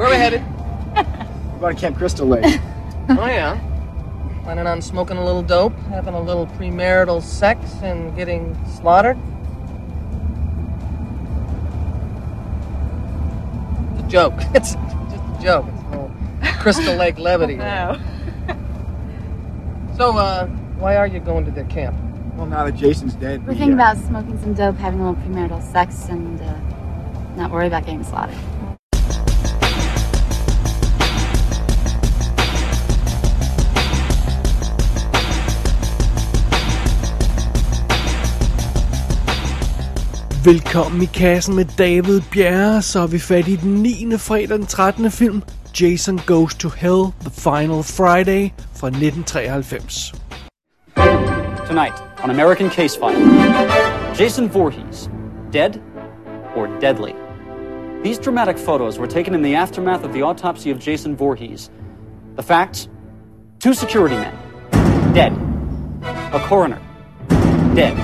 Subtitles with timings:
[0.00, 0.42] Where are we headed?
[1.52, 2.42] We're going to Camp Crystal Lake.
[3.10, 3.60] oh, yeah.
[4.44, 9.18] Planning on smoking a little dope, having a little premarital sex, and getting slaughtered?
[13.92, 14.32] It's a joke.
[14.54, 15.66] It's just a joke.
[15.68, 16.12] It's a little
[16.60, 17.56] Crystal Lake levity.
[17.56, 18.00] No.
[19.98, 20.46] So, uh,
[20.78, 21.94] why are you going to the camp?
[22.36, 25.10] Well, now that Jason's dead, We're we, thinking uh, about smoking some dope, having a
[25.10, 26.58] little premarital sex, and uh,
[27.36, 28.38] not worry about getting slaughtered.
[40.44, 44.18] Velkommen i kassen med David Bjerre, så er vi fat i den 9.
[44.18, 45.10] fredag den 13.
[45.10, 45.42] film,
[45.80, 50.14] Jason Goes to Hell, The Final Friday fra 1993.
[51.66, 53.20] Tonight on American Case File
[54.20, 55.10] Jason Voorhees,
[55.52, 55.72] dead
[56.56, 57.14] or deadly?
[58.04, 61.70] These dramatic photos were taken in the aftermath of the autopsy of Jason Voorhees.
[62.36, 62.88] The facts
[63.58, 64.34] two security men,
[65.14, 65.32] dead.
[66.32, 66.78] A coroner,
[67.74, 67.94] dead.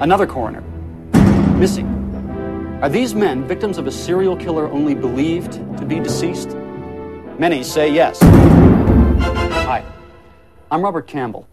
[0.00, 0.62] Another coroner,
[1.64, 1.88] missing.
[2.82, 6.50] Are these men victims of a serial killer only believed to be deceased?
[7.38, 8.18] Many say yes.
[8.20, 9.82] Hi,
[10.70, 11.48] I'm Robert Campbell.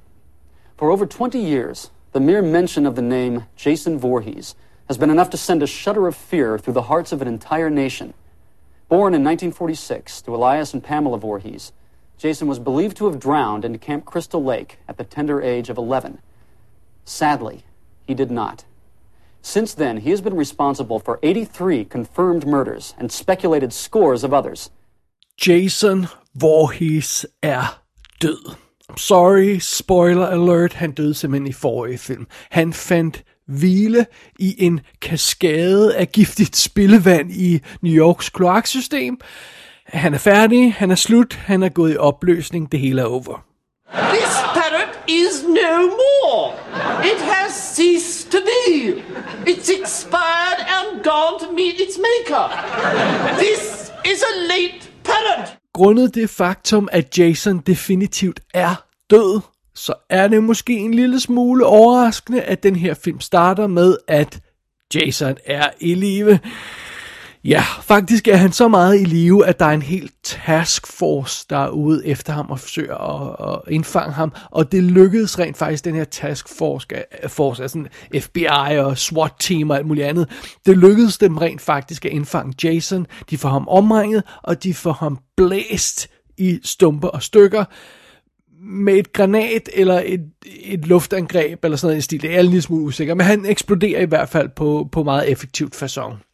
[0.75, 4.53] For over 20 years, the mere mention of the name Jason Voorhees
[4.89, 7.69] has been enough to send a shudder of fear through the hearts of an entire
[7.69, 8.13] nation.
[8.89, 11.71] Born in 1946 to Elias and Pamela Voorhees,
[12.17, 15.77] Jason was believed to have drowned in Camp Crystal Lake at the tender age of
[15.77, 16.19] 11.
[17.05, 17.63] Sadly,
[18.05, 18.65] he did not.
[19.43, 24.71] Since then, he has been responsible for 83 confirmed murders and speculated scores of others.
[25.47, 27.81] Jason Voorhees er
[28.21, 28.55] død.
[28.89, 32.27] I'm sorry, spoiler alert, han døde simpelthen i forrige film.
[32.49, 34.05] Han fandt hvile
[34.39, 39.19] i en kaskade af giftigt spildevand i New Yorks kloaksystem.
[39.85, 43.45] Han er færdig, han er slut, han er gået i opløsning, det hele er over.
[43.93, 46.53] This parrot is no more.
[47.05, 48.50] It has ceased to be.
[49.47, 52.45] It's expired and gone to meet its maker.
[53.37, 55.57] This is a late parrot.
[55.73, 58.75] Grundet det faktum, at Jason definitivt er
[59.09, 59.41] død,
[59.75, 64.39] så er det måske en lille smule overraskende, at den her film starter med, at
[64.95, 66.39] Jason er i live.
[67.43, 71.57] Ja, faktisk er han så meget i live, at der er en hel taskforce, der
[71.57, 74.33] er ude efter ham og forsøger at, at indfange ham.
[74.51, 77.83] Og det lykkedes rent faktisk, den her taskforce, øh, force, altså
[78.19, 80.29] FBI og SWAT team og alt muligt andet.
[80.65, 83.07] Det lykkedes dem rent faktisk at indfange Jason.
[83.29, 87.65] De får ham omringet, og de får ham blæst i stumper og stykker
[88.63, 92.21] med et granat eller et, et luftangreb eller sådan noget i stil.
[92.21, 95.31] Det er en lille smule usikker, men han eksploderer i hvert fald på, på meget
[95.31, 96.30] effektivt façon.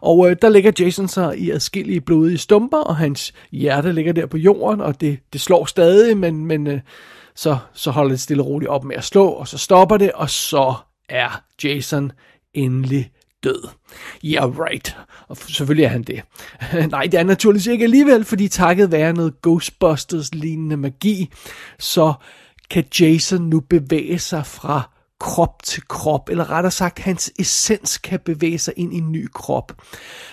[0.00, 4.26] Og øh, der ligger Jason så i adskillige blodige stumper, og hans hjerte ligger der
[4.26, 6.80] på jorden, og det, det slår stadig, men, men øh,
[7.34, 10.12] så, så holder det stille og roligt op med at slå, og så stopper det,
[10.12, 10.74] og så
[11.08, 12.12] er Jason
[12.54, 13.10] endelig
[13.44, 13.68] død.
[14.24, 14.96] Yeah, right.
[15.28, 16.22] Og selvfølgelig er han det.
[16.90, 21.32] Nej, det er naturligvis ikke alligevel, fordi takket være noget Ghostbusters-lignende magi,
[21.78, 22.12] så
[22.70, 28.20] kan Jason nu bevæge sig fra krop til krop, eller rettere sagt, hans essens kan
[28.24, 29.72] bevæge sig ind i en ny krop.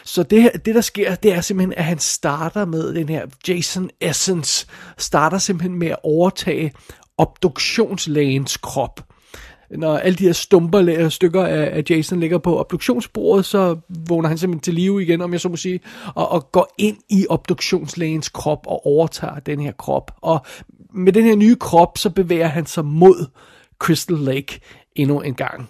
[0.04, 3.26] Så det, her, det der sker, det er simpelthen, at han starter med den her
[3.48, 4.68] Jason Essence,
[4.98, 6.72] starter simpelthen med at overtage
[7.18, 9.02] obduktionslægens krop.
[9.78, 13.78] Når alle de her stumper øh, stykker af, af Jason ligger på obduktionsbordet, så
[14.08, 15.80] vågner han simpelthen til live igen, om jeg så må sige,
[16.16, 20.12] og, og går ind i obduktionslægens krop og overtager den her krop.
[20.22, 20.46] Og
[20.94, 23.26] med den her nye krop, så bevæger han sig mod
[23.84, 24.60] Crystal Lake
[24.96, 25.70] endnu en gang.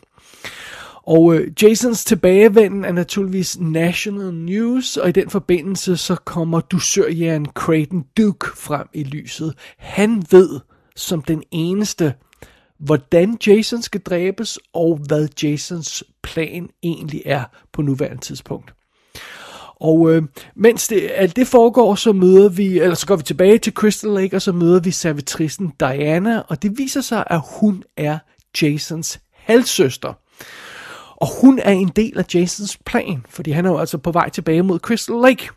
[1.03, 7.45] Og øh, Jasons tilbagevenden er naturligvis national news, og i den forbindelse så kommer dusørjæren
[7.45, 9.53] Creighton Duke frem i lyset.
[9.77, 10.59] Han ved
[10.95, 12.13] som den eneste,
[12.77, 18.73] hvordan Jason skal dræbes, og hvad Jasons plan egentlig er på nuværende tidspunkt.
[19.75, 20.23] Og øh,
[20.55, 24.09] mens det, alt det foregår, så møder vi, eller så går vi tilbage til Crystal
[24.09, 28.17] Lake, og så møder vi servitrisen Diana, og det viser sig, at hun er
[28.61, 30.13] Jasons halvsøster.
[31.15, 34.29] Og hun er en del af Jasons plan, fordi han er jo altså på vej
[34.29, 35.49] tilbage mod Crystal Lake.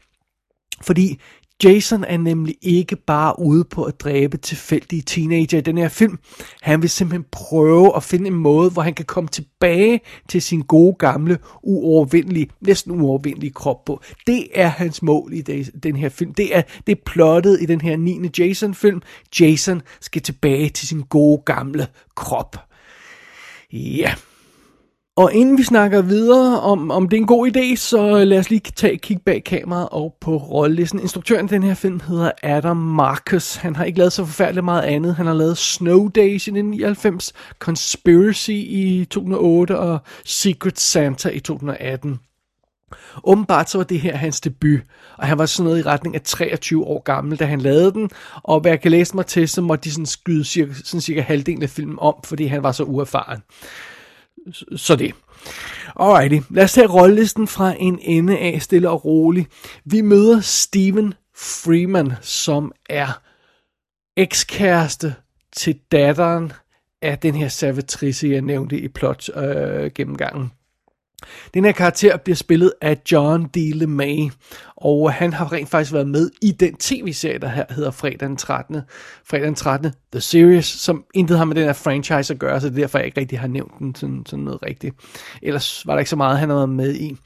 [0.82, 1.20] Fordi
[1.64, 6.18] Jason er nemlig ikke bare ude på at dræbe tilfældige teenager i den her film.
[6.62, 10.62] Han vil simpelthen prøve at finde en måde, hvor han kan komme tilbage til sin
[10.62, 14.02] gode gamle, uovervindelige, næsten uovervindelige krop på.
[14.26, 15.42] Det er hans mål i
[15.82, 16.34] den her film.
[16.34, 18.30] Det er, det er plottet i den her 9.
[18.38, 19.02] Jason-film.
[19.40, 22.56] Jason skal tilbage til sin gode gamle krop.
[23.72, 24.14] Ja.
[25.16, 28.50] Og inden vi snakker videre om, om det er en god idé, så lad os
[28.50, 31.00] lige tage et kig bag kameraet og på rollelisten.
[31.00, 33.56] Instruktøren i den her film hedder Adam Marcus.
[33.56, 35.16] Han har ikke lavet så forfærdeligt meget andet.
[35.16, 42.18] Han har lavet Snow Days i 1999, Conspiracy i 2008 og Secret Santa i 2018.
[43.24, 44.80] Åbenbart så var det her hans debut,
[45.18, 48.10] og han var sådan noget i retning af 23 år gammel, da han lavede den,
[48.42, 51.20] og hvad jeg kan læse mig til, så måtte de sådan skyde cirka, sådan cirka
[51.20, 53.42] halvdelen af filmen om, fordi han var så uerfaren.
[54.76, 55.14] Så det.
[56.00, 59.48] Alrighty, lad os tage rollelisten fra en ende af stille og roligt.
[59.84, 63.22] Vi møder Steven Freeman, som er
[64.16, 65.14] ekskæreste
[65.52, 66.52] til datteren
[67.02, 70.52] af den her servitrice, jeg nævnte i plot øh, gennemgangen.
[71.54, 73.56] Den her karakter bliver spillet af John D.
[73.56, 74.30] LeMay,
[74.76, 78.36] og han har rent faktisk været med i den tv-serie, der her hedder Fredag den
[78.36, 78.80] 13.
[79.24, 79.92] Fredag den 13.
[80.12, 82.98] The Series, som intet har med den her franchise at gøre, så det er derfor,
[82.98, 84.94] jeg ikke rigtig har nævnt den sådan, sådan noget rigtigt.
[85.42, 87.16] Ellers var der ikke så meget, han har været med i.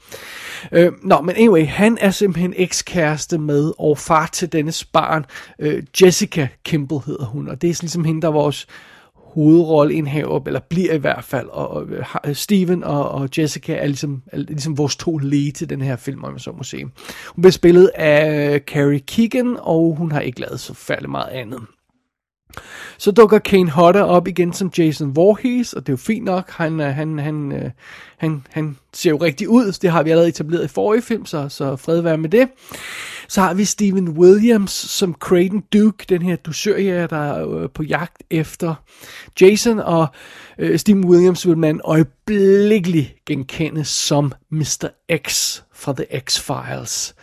[0.71, 5.25] Øh, nå, men anyway, han er simpelthen ekskæreste med og far til dennes barn.
[5.59, 8.67] Øh, Jessica Kimball hedder hun, og det er ligesom hende, der er vores
[9.33, 13.87] hovedrolleindhaver, eller bliver i hvert fald, og, og øh, øh, Steven og, og Jessica er
[13.87, 16.83] ligesom, er ligesom vores to lead til den her film, om jeg så må sige.
[17.27, 21.29] Hun bliver spillet af øh, Carrie Keegan, og hun har ikke lavet så færdig meget
[21.29, 21.59] andet.
[22.97, 26.49] Så dukker Kane Hodder op igen som Jason Voorhees, og det er jo fint nok.
[26.51, 27.71] Han, han, han,
[28.17, 29.71] han, han ser jo rigtig ud.
[29.81, 32.49] Det har vi allerede etableret i forrige film, så, så fred være med det.
[33.31, 37.83] Så har vi Steven Williams som Creighton Duke, den her dusørjæger, der er øh, på
[37.83, 38.75] jagt efter
[39.41, 40.07] Jason, og
[40.57, 44.87] øh, Steven Williams vil man øjeblikkeligt genkende som Mr.
[45.27, 47.13] X fra The X-Files.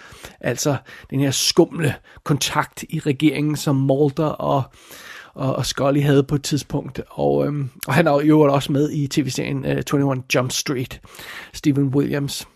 [0.40, 0.76] Altså
[1.10, 1.94] den her skumle
[2.24, 4.62] kontakt i regeringen, som Mulder og
[5.34, 7.00] og, og Scully havde på et tidspunkt.
[7.08, 11.00] Og, øhm, og han er jo også med i tv-serien øh, uh, 21 Jump Street,
[11.52, 12.48] Steven Williams.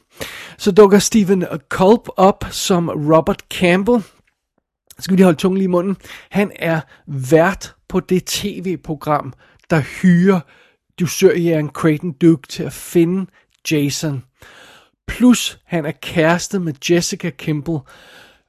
[0.59, 4.03] Så dukker Steven Culp op som Robert Campbell.
[4.03, 5.97] Så skal vi lige holde tungen lige i munden.
[6.31, 9.33] Han er vært på det tv-program,
[9.71, 10.41] der hyrer
[11.01, 13.31] dusørjæren Creighton Duke til at finde
[13.71, 14.25] Jason.
[15.09, 17.79] Plus han er kæreste med Jessica Kimball,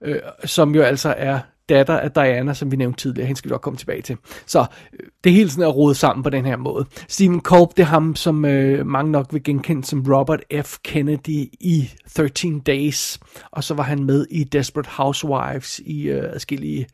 [0.03, 1.39] øh, som jo altså er
[1.75, 3.27] datter af Diana, som vi nævnte tidligere.
[3.27, 4.17] Hende skal vi nok komme tilbage til.
[4.45, 4.59] Så
[4.93, 6.85] øh, det det hele sådan er rodet sammen på den her måde.
[7.07, 10.77] Stephen Kolb, det er ham, som øh, mange nok vil genkende som Robert F.
[10.83, 13.19] Kennedy i 13 Days.
[13.51, 16.87] Og så var han med i Desperate Housewives i øh, adskillige...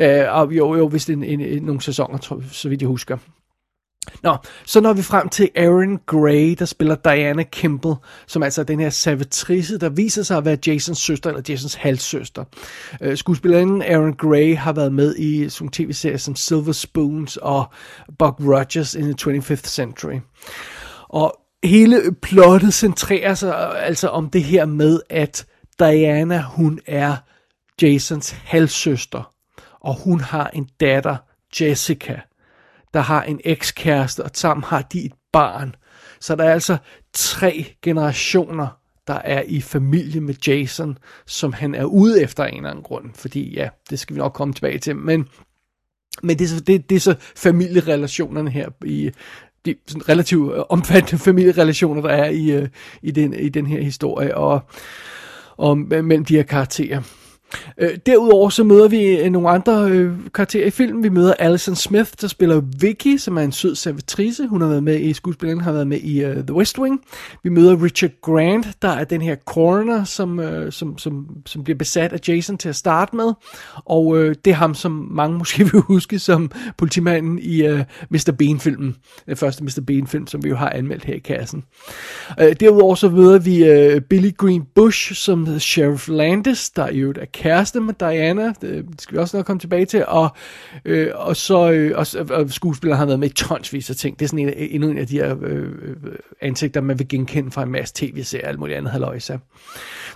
[0.00, 3.16] Øh, og jo, jo, vist en, en, en, nogle sæsoner, tror, så vidt jeg husker.
[4.22, 4.36] Nå,
[4.66, 7.94] så når vi frem til Aaron Gray, der spiller Diana Kimball,
[8.26, 11.74] som altså er den her servitrice, der viser sig at være Jasons søster, eller Jasons
[11.74, 12.44] halvsøster.
[13.00, 17.64] Øh, uh, skuespilleren Aaron Gray har været med i sådan tv-serier som Silver Spoons og
[18.18, 20.18] Buck Rogers in the 25th Century.
[21.08, 25.46] Og hele plottet centrerer sig altså om det her med, at
[25.78, 27.16] Diana, hun er
[27.82, 29.32] Jasons halvsøster,
[29.80, 31.16] og hun har en datter,
[31.60, 32.20] Jessica
[32.94, 35.74] der har en ekskæreste, og sammen har de et barn.
[36.20, 36.76] Så der er altså
[37.12, 38.68] tre generationer,
[39.06, 43.10] der er i familie med Jason, som han er ude efter en eller anden grund.
[43.14, 44.96] Fordi ja, det skal vi nok komme tilbage til.
[44.96, 45.28] Men,
[46.22, 49.10] men det, er så, det, det er så familierelationerne her i
[49.64, 52.68] de sådan relativt øh, omfattende familierelationer, der er i, øh,
[53.02, 54.60] i, den, i den her historie, og,
[55.56, 57.02] og mellem de her karakterer.
[57.78, 61.02] Øh, derudover så møder vi øh, nogle andre øh, karakterer i filmen.
[61.02, 64.46] Vi møder Alison Smith, der spiller Vicky, som er en sød servitrice.
[64.46, 67.00] Hun har været med i skuespilleren, har været med i uh, The West Wing.
[67.42, 71.78] Vi møder Richard Grant, der er den her coroner, som, øh, som, som, som bliver
[71.78, 73.32] besat af Jason til at starte med.
[73.84, 78.32] Og øh, det er ham, som mange måske vil huske som politimanden i øh, Mr.
[78.38, 78.96] Bean-filmen.
[79.26, 79.80] Den første Mr.
[79.86, 81.64] Bean-film, som vi jo har anmeldt her i kassen.
[82.40, 87.18] Øh, derudover så møder vi øh, Billy Green Bush som Sheriff Landis, der i øvrigt
[87.18, 90.28] er kæreste med Diana, det skal vi også nok komme tilbage til, og,
[90.84, 94.18] øh, og så øh, og, og skuespilleren har været med i tonsvis af ting.
[94.18, 95.96] Det er sådan en, endnu en af de her øh, øh
[96.42, 99.38] ansigter, man vil genkende fra en masse tv-serier og alt muligt andet halvøjse.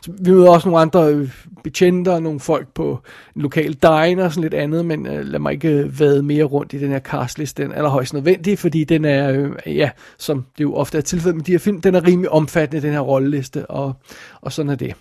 [0.02, 3.00] Så vi møder også nogle andre øh, og nogle folk på
[3.36, 6.44] en lokal diner og sådan lidt andet, men øh, lad mig ikke øh, vade mere
[6.44, 7.58] rundt i den her castlist.
[7.58, 11.36] Den er allerhøjst nødvendig, fordi den er, øh, ja, som det jo ofte er tilfældet
[11.36, 13.92] med de her film, den er rimelig omfattende, den her rolleliste, og,
[14.40, 14.94] og sådan er det.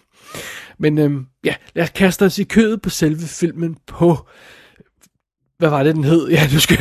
[0.83, 4.17] Men øhm, ja, lad os kaste os i kødet på selve filmen på
[5.57, 6.27] hvad var det, den hed?
[6.29, 6.77] Ja, du skal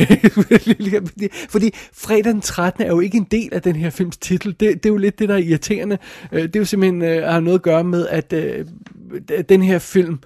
[1.09, 2.83] fordi, fordi fredag den 13.
[2.83, 4.55] er jo ikke en del af den her films titel.
[4.59, 5.97] Det, det er jo lidt det, der er irriterende.
[6.31, 8.65] Øh, det er jo simpelthen øh, har noget at gøre med, at øh,
[9.49, 10.19] den her film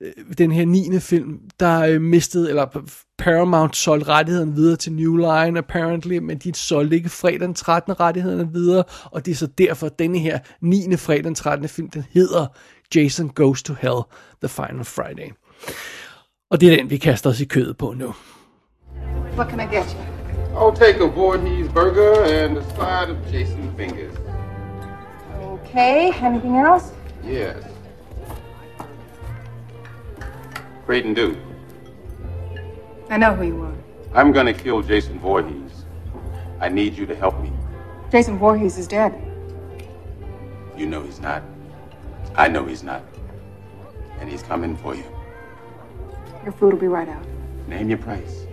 [0.00, 1.00] øh, den her 9.
[1.00, 2.66] film, der øh, mistede, eller
[3.18, 8.00] Paramount solgte rettigheden videre til New Line apparently, men de solgte ikke fredag den 13.
[8.00, 10.96] rettighederne videre, og det er så derfor, at denne her 9.
[10.96, 11.68] fredag den 13.
[11.68, 12.46] film, den hedder
[12.94, 14.08] Jason Goes to Hell,
[14.40, 15.30] The Final Friday.
[16.50, 18.14] Og det er den, vi kaster os i kødet på nu.
[19.36, 20.18] What can I get you?
[20.58, 24.14] I'll take a Voorhees burger and a side of Jason fingers.
[25.42, 26.92] Okay, anything else?
[27.24, 27.64] Yes.
[30.86, 31.36] Creighton do.
[33.10, 33.74] I know who you are.
[34.14, 35.84] I'm gonna kill Jason Voorhees.
[36.60, 37.52] I need you to help me.
[38.10, 39.12] Jason Voorhees is dead.
[40.78, 41.42] You know he's not.
[42.38, 43.02] I know he's not.
[44.20, 45.04] And he's coming for you.
[46.44, 47.26] Your food will be right out.
[47.66, 48.46] Name your price.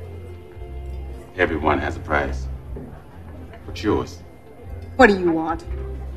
[1.37, 2.47] Everyone has a price.
[3.65, 4.23] What's yours?
[4.95, 5.63] What do you want?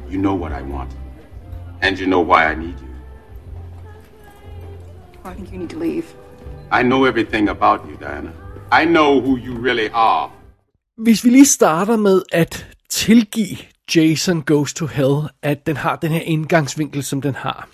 [0.08, 0.90] You know what I want.
[1.82, 2.94] And you know why I need you.
[5.22, 6.06] Well, I think you need to leave.
[6.70, 8.32] I know everything about you, Diana.
[8.72, 10.30] I know who you really are.
[10.96, 13.56] Hvis vi lige starter med at tilgive
[13.96, 17.68] Jason Goes to Hell, at den har den her indgangsvinkel, som den har.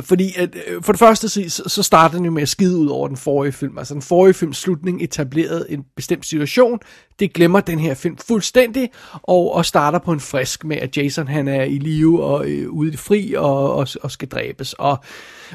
[0.00, 2.88] Fordi at, øh, for det første så, så starter den jo med at skide ud
[2.88, 3.78] over den forrige film.
[3.78, 6.80] Altså den forrige films slutning etablerede en bestemt situation.
[7.18, 11.28] Det glemmer den her film fuldstændig, og, og starter på en frisk med, at Jason
[11.28, 14.72] han er i live og øh, ude i det fri og, og, og skal dræbes.
[14.72, 14.98] Og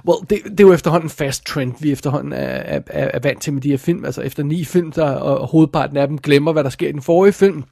[0.07, 3.41] well, det, det er jo efterhånden en fast trend, vi efterhånden er, er, er vant
[3.41, 4.05] til med de her film.
[4.05, 7.01] Altså efter ni film, der, og hovedparten af dem glemmer, hvad der sker i den
[7.01, 7.63] forrige film.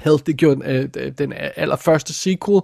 [0.00, 2.60] Hell, det gjorde øh, den allerførste sequel.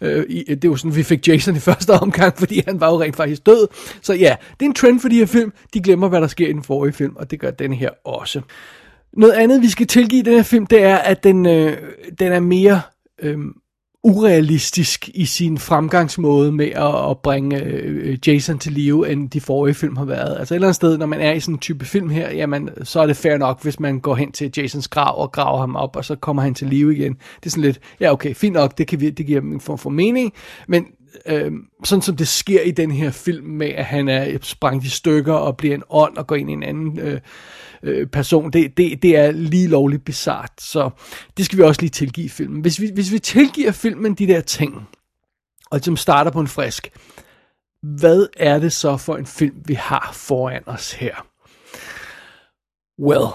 [0.00, 3.00] Øh, øh, det var sådan, vi fik Jason i første omgang, fordi han var jo
[3.00, 3.68] rent faktisk død.
[4.02, 5.52] Så ja, det er en trend for de her film.
[5.74, 8.40] De glemmer, hvad der sker i den forrige film, og det gør den her også.
[9.12, 11.76] Noget andet, vi skal tilgive den her film, det er, at den, øh,
[12.18, 12.80] den er mere
[13.18, 13.38] øh,
[14.04, 19.74] urealistisk i sin fremgangsmåde med at, at bringe øh, Jason til live, end de forrige
[19.74, 20.38] film har været.
[20.38, 22.70] Altså et eller andet sted, når man er i sådan en type film her, jamen,
[22.82, 25.76] så er det fair nok, hvis man går hen til Jasons grav og graver ham
[25.76, 27.12] op, og så kommer han til live igen.
[27.14, 29.78] Det er sådan lidt, ja okay, fint nok, det, kan vi, det giver en form
[29.78, 30.32] for mening,
[30.68, 30.86] men
[31.26, 31.52] øh,
[31.84, 35.32] sådan som det sker i den her film med, at han er sprængt i stykker
[35.32, 37.20] og bliver en ånd og går ind i en anden øh,
[37.82, 40.52] øh, person, det, det, det er lige lovligt bizart.
[40.58, 40.90] Så
[41.36, 42.60] det skal vi også lige tilgive filmen.
[42.60, 44.88] Hvis vi, hvis vi tilgiver filmen de der ting,
[45.70, 46.90] og som starter på en frisk,
[47.82, 51.26] hvad er det så for en film, vi har foran os her?
[52.98, 53.26] Well,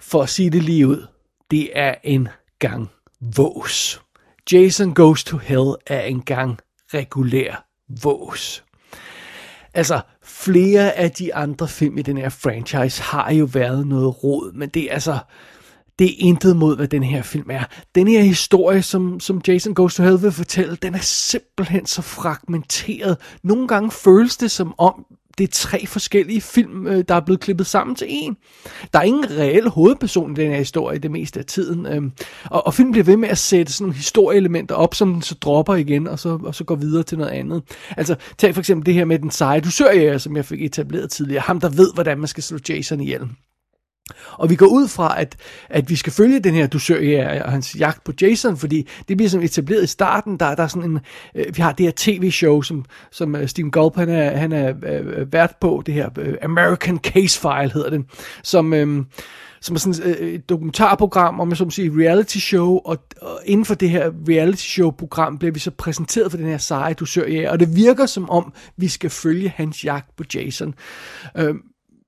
[0.00, 1.06] for at sige det lige ud,
[1.50, 2.90] det er en gang
[3.36, 4.02] vås.
[4.52, 6.58] Jason Goes to Hell er en gang
[6.94, 7.66] regulær
[8.02, 8.64] vås.
[9.74, 14.52] Altså, flere af de andre film i den her franchise har jo været noget råd,
[14.52, 15.18] men det er altså,
[15.98, 17.64] det er intet mod, hvad den her film er.
[17.94, 22.02] Den her historie, som, som Jason Goes to Hell vil fortælle, den er simpelthen så
[22.02, 23.16] fragmenteret.
[23.42, 25.04] Nogle gange føles det som om,
[25.38, 28.36] det er tre forskellige film, øh, der er blevet klippet sammen til en.
[28.92, 31.86] Der er ingen reel hovedperson i den her historie det meste af tiden.
[31.86, 32.12] Øhm,
[32.44, 35.34] og, og filmen bliver ved med at sætte sådan nogle historieelementer op, som den så
[35.34, 37.62] dropper igen, og så, og så går videre til noget andet.
[37.96, 41.40] Altså, tag for eksempel det her med den seje dusørjæger, som jeg fik etableret tidligere.
[41.40, 43.28] Ham, der ved, hvordan man skal slå Jason ihjel.
[44.32, 45.36] Og vi går ud fra, at,
[45.68, 49.30] at vi skal følge den her dusør og hans jagt på Jason, fordi det bliver
[49.30, 50.36] som etableret i starten.
[50.40, 51.00] Der, der er sådan en,
[51.34, 54.52] øh, vi har det her tv-show, som, som øh, uh, Steve Gulp han er, han
[54.52, 58.04] er øh, vært på, det her øh, American Case File hedder det,
[58.42, 58.74] som...
[58.74, 59.04] Øh,
[59.62, 63.40] som er sådan øh, et dokumentarprogram, om man så må sige, reality show, og, og
[63.44, 66.94] inden for det her reality show program bliver vi så præsenteret for den her seje
[66.94, 70.74] dusør og det virker som om, vi skal følge hans jagt på Jason.
[71.36, 71.54] Øh,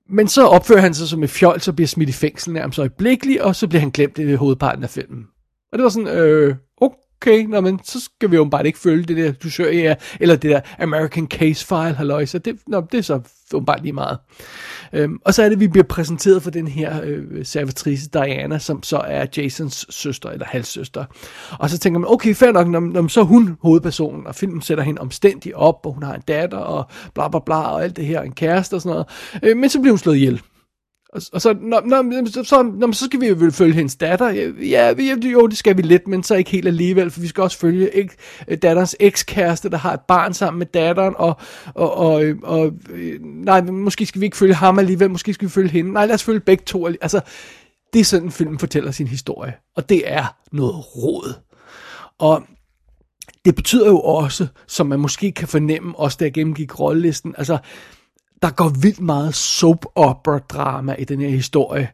[0.09, 3.41] men så opfører han sig som et fjol, så bliver smidt i fængsel nærmest øjeblikkeligt,
[3.41, 5.25] og så bliver han glemt i hovedparten af filmen.
[5.71, 6.55] Og det var sådan, øh,
[7.25, 9.95] okay, nå, men så skal vi jo bare ikke følge det der, du søger, ja,
[10.19, 13.21] eller det der American Case File, halløj, så det, nå, det er så
[13.65, 14.17] bare lige meget.
[14.93, 18.59] Øhm, og så er det, at vi bliver præsenteret for den her øh, servitrice Diana,
[18.59, 21.05] som så er Jasons søster, eller halvsøster.
[21.59, 24.61] Og så tænker man, okay, fair nok, når, når så er hun hovedpersonen, og filmen
[24.61, 27.95] sætter hende omstændigt op, og hun har en datter, og bla bla bla, og alt
[27.95, 29.07] det her, en kæreste og sådan noget.
[29.43, 30.41] Øh, men så bliver hun slået ihjel.
[31.15, 34.29] Og, og så, nå, nå, så, så, nå, så skal vi jo følge hendes datter.
[34.29, 37.41] Ja, ja, jo, det skal vi lidt, men så ikke helt alligevel, for vi skal
[37.41, 38.11] også følge ek,
[38.47, 41.37] øh, datterens ekskæreste, der har et barn sammen med datteren, og,
[41.73, 45.47] og, og, øh, og øh, nej, måske skal vi ikke følge ham alligevel, måske skal
[45.47, 45.93] vi følge hende.
[45.93, 46.87] Nej, lad os følge begge to.
[46.87, 47.21] Altså,
[47.93, 51.33] det er sådan, filmen fortæller sin historie, og det er noget råd.
[52.19, 52.43] Og
[53.45, 57.57] det betyder jo også, som man måske kan fornemme, også da jeg gennemgik rollelisten, altså,
[58.45, 61.89] der går vildt meget soap opera drama i den her historie.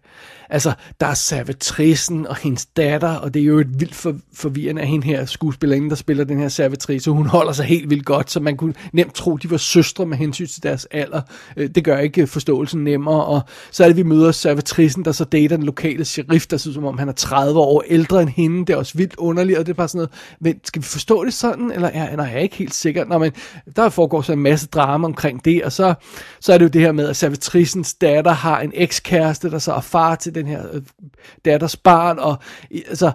[0.51, 4.81] Altså, der er servitrisen og hendes datter, og det er jo et vildt for, forvirrende
[4.81, 7.11] af hende her skuespillerinde, der spiller den her servitrice.
[7.11, 10.17] Hun holder sig helt vildt godt, så man kunne nemt tro, de var søstre med
[10.17, 11.21] hensyn til deres alder.
[11.57, 13.41] Øh, det gør ikke øh, forståelsen nemmere, og
[13.71, 16.85] så er det, vi møder servitrisen, der så dater den lokale sheriff, der synes, som
[16.85, 18.65] om han er 30 år ældre end hende.
[18.65, 21.25] Det er også vildt underligt, og det er bare sådan noget, men skal vi forstå
[21.25, 23.05] det sådan, eller er, nej, jeg er ikke helt sikker.
[23.05, 23.31] Nå, men
[23.75, 25.93] der foregår så en masse drama omkring det, og så,
[26.39, 29.73] så er det jo det her med, at servitrisens datter har en ekskæreste, der så
[29.73, 30.81] er far til den den her øh,
[31.45, 32.37] datters barn, og
[32.87, 33.11] altså,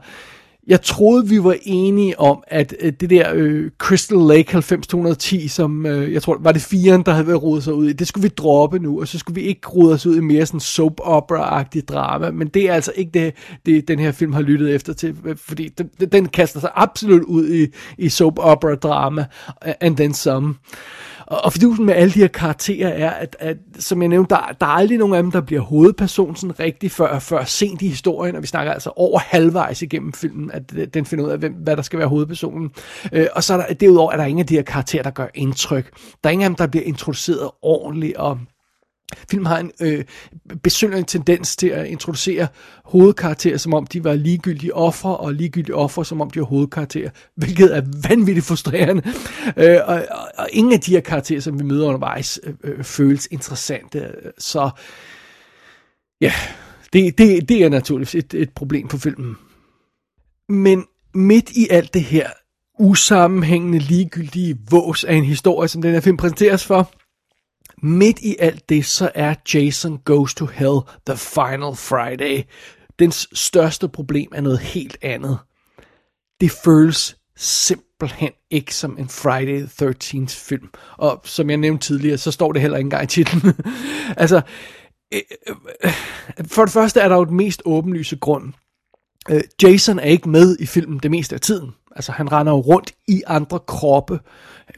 [0.66, 5.86] jeg troede, vi var enige om, at øh, det der øh, Crystal Lake 90210, som
[5.86, 8.22] øh, jeg tror, var det firen, der havde været rodet sig ud i, det skulle
[8.22, 11.00] vi droppe nu, og så skulle vi ikke rode os ud i mere sådan soap
[11.00, 13.34] opera-agtig drama, men det er altså ikke det,
[13.66, 17.22] det, den her film har lyttet efter til, øh, fordi den, den kaster sig absolut
[17.22, 17.66] ud i,
[17.98, 19.24] i soap opera-drama,
[19.80, 20.54] and then some.
[21.26, 24.56] Og, og fidusen med alle de her karakterer er, at, at som jeg nævnte, der,
[24.60, 27.88] der er aldrig nogen af dem, der bliver hovedperson sådan rigtig før, før sent i
[27.88, 31.52] historien, og vi snakker altså over halvvejs igennem filmen, at den finder ud af, hvem,
[31.52, 32.70] hvad der skal være hovedpersonen.
[33.12, 35.26] Øh, og så er der, derudover er der ingen af de her karakterer, der gør
[35.34, 35.90] indtryk.
[36.24, 38.38] Der er ingen af dem, der bliver introduceret ordentligt, og
[39.30, 40.04] Filmen har en øh,
[40.62, 42.48] besynderlig tendens til at introducere
[42.84, 47.10] hovedkarakterer, som om de var ligegyldige ofre, og ligegyldige ofre, som om de var hovedkarakterer,
[47.36, 49.02] hvilket er vanvittigt frustrerende.
[49.56, 52.84] Øh, og, og, og ingen af de her karakterer, som vi møder undervejs, øh, øh,
[52.84, 54.10] føles interessante.
[54.38, 54.70] Så
[56.20, 56.32] ja,
[56.92, 59.36] det, det, det er naturligvis et, et problem for filmen.
[60.48, 60.84] Men
[61.14, 62.30] midt i alt det her
[62.78, 66.90] usammenhængende, ligegyldige vås af en historie, som den her film præsenteres for,
[67.82, 72.42] midt i alt det, så er Jason Goes to Hell The Final Friday.
[72.98, 75.38] Dens største problem er noget helt andet.
[76.40, 80.68] Det føles simpelthen ikke som en Friday the 13th film.
[80.96, 83.42] Og som jeg nævnte tidligere, så står det heller ikke engang i titlen.
[84.16, 84.40] altså,
[85.14, 85.20] øh,
[85.84, 85.92] øh,
[86.46, 88.52] for det første er der jo den mest åbenlyse grund.
[89.30, 91.74] Øh, Jason er ikke med i filmen det meste af tiden.
[91.96, 94.20] Altså, han render jo rundt i andre kroppe.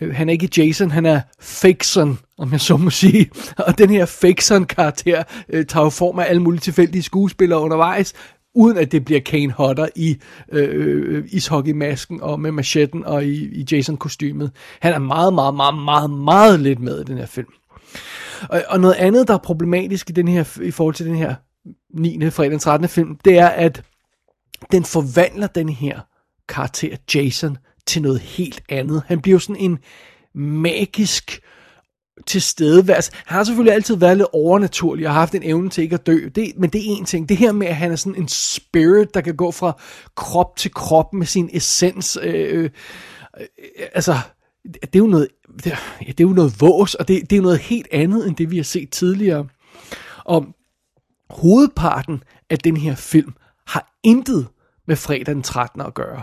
[0.01, 3.31] Øh, han er ikke Jason, han er Fixon, om jeg så må sige.
[3.67, 8.15] Og den her Fixon-karakter øh, tager jo form af alle mulige tilfældige skuespillere undervejs,
[8.55, 10.17] uden at det bliver Kane Hodder i
[10.53, 14.51] øh, øh, ishockeymasken og med machetten og i, i Jason-kostymet.
[14.81, 17.49] Han er meget, meget, meget, meget, meget lidt med i den her film.
[18.49, 21.35] Og, og noget andet, der er problematisk i, den her, i forhold til den her
[21.95, 22.31] 9.
[22.31, 22.88] fredag den 13.
[22.88, 23.83] film, det er, at
[24.73, 26.01] den forvandler den her
[26.49, 27.57] karakter Jason
[27.87, 29.03] til noget helt andet.
[29.07, 29.79] Han bliver jo sådan en
[30.35, 31.41] magisk
[32.27, 33.13] tilstedeværelse.
[33.27, 36.07] Han har selvfølgelig altid været lidt overnaturlig og har haft en evne til ikke at
[36.07, 36.29] dø.
[36.35, 37.29] Det, men det er en ting.
[37.29, 39.81] Det her med, at han er sådan en spirit, der kan gå fra
[40.15, 42.19] krop til krop med sin essens.
[42.23, 42.71] Øh, øh,
[43.41, 43.47] øh,
[43.95, 44.17] altså,
[44.65, 45.29] det er jo noget,
[45.65, 47.89] det er, ja, det er jo noget vås, og det, det er jo noget helt
[47.93, 49.47] andet, end det vi har set tidligere.
[50.25, 50.47] Og
[51.31, 53.35] hovedparten af den her film
[53.67, 54.49] har intet
[54.87, 55.81] med fredag den 13.
[55.81, 56.23] at gøre.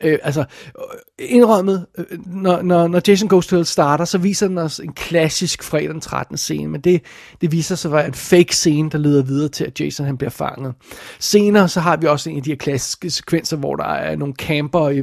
[0.00, 0.84] Øh, altså, øh,
[1.18, 4.92] indrømmet, øh, når, når, når Jason Goes to Hell starter, så viser den os en
[4.92, 6.36] klassisk fredag den 13.
[6.36, 7.02] scene, men det,
[7.40, 10.16] det viser sig at være en fake scene, der leder videre til, at Jason han
[10.16, 10.74] bliver fanget.
[11.18, 14.34] Senere så har vi også en af de her klassiske sekvenser, hvor der er nogle
[14.34, 14.98] camper i,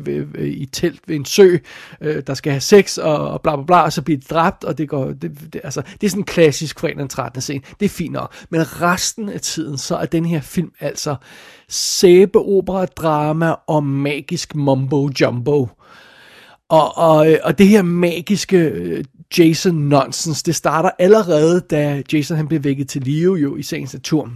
[0.46, 1.58] i, i telt ved en sø,
[2.02, 4.64] øh, der skal have sex og, og bla bla bla, og så bliver de dræbt,
[4.64, 7.42] og det går, det, det, altså, det er sådan en klassisk fredag den 13.
[7.42, 7.62] scene.
[7.80, 8.34] Det er fint nok.
[8.50, 11.16] Men resten af tiden, så er den her film altså
[11.68, 15.68] sæbeopera, drama og magisk mumbo jumbo.
[16.70, 19.04] Og, og, og det her magiske øh,
[19.38, 23.94] Jason nonsens, det starter allerede, da Jason han bliver vækket til live jo i sagens
[23.94, 24.30] natur.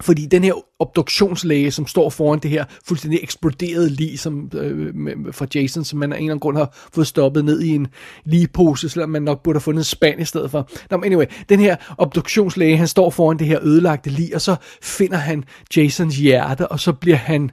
[0.00, 5.32] Fordi den her obduktionslæge, som står foran det her fuldstændig eksploderede lig som, øh, med,
[5.32, 7.86] fra Jason, som man af en eller anden grund har fået stoppet ned i en
[8.24, 10.70] ligepose, selvom man nok burde have fundet en spand i stedet for.
[10.90, 14.56] Nå, men anyway, den her obduktionslæge, han står foran det her ødelagte lig, og så
[14.82, 15.44] finder han
[15.76, 17.50] Jasons hjerte, og så bliver han